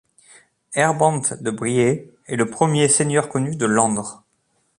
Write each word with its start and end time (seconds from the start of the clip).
Herbrand 0.73 1.21
de 1.43 1.51
Briey 1.51 2.09
est 2.25 2.35
le 2.35 2.49
premier 2.49 2.87
seigneur 2.87 3.29
connu 3.29 3.55
de 3.55 3.67
Landres. 3.67 4.23